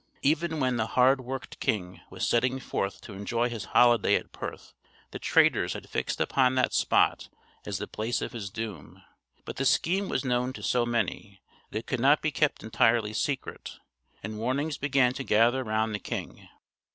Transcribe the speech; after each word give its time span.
Even 0.23 0.59
when 0.59 0.77
the 0.77 0.87
hard 0.97 1.21
worked 1.21 1.59
king 1.59 2.01
was 2.09 2.27
setting 2.27 2.59
forth 2.59 3.01
to 3.01 3.13
enjoy 3.13 3.49
his 3.49 3.65
holiday 3.65 4.15
at 4.15 4.31
Perth, 4.31 4.73
the 5.11 5.19
traitors 5.19 5.73
had 5.73 5.87
fixed 5.87 6.19
upon 6.19 6.55
that 6.55 6.73
spot 6.73 7.29
as 7.67 7.77
the 7.77 7.85
place 7.85 8.19
of 8.19 8.31
his 8.31 8.49
doom; 8.49 9.03
but 9.45 9.57
the 9.57 9.63
scheme 9.65 10.09
was 10.09 10.25
known 10.25 10.53
to 10.53 10.63
so 10.63 10.87
many, 10.87 11.39
that 11.69 11.77
it 11.77 11.85
could 11.85 11.99
not 11.99 12.19
be 12.19 12.31
kept 12.31 12.63
entirely 12.63 13.13
secret, 13.13 13.77
and 14.23 14.39
warnings 14.39 14.79
began 14.79 15.13
to 15.13 15.23
gather 15.23 15.63
round 15.63 15.93
the 15.93 15.99
king. 15.99 16.49